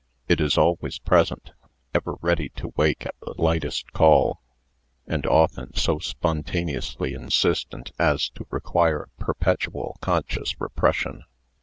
It 0.27 0.41
is 0.41 0.57
always 0.57 0.97
present, 0.97 1.51
ever 1.93 2.15
ready 2.21 2.49
to 2.55 2.73
wake 2.75 3.05
at 3.05 3.13
the 3.21 3.35
lightest 3.37 3.93
call, 3.93 4.39
and 5.05 5.27
often 5.27 5.75
so 5.75 5.99
spontaneously 5.99 7.13
insistent 7.13 7.91
as 7.99 8.27
to 8.29 8.47
require 8.49 9.09
perpetual 9.19 9.97
conscious 10.01 10.59
repression. 10.59 11.23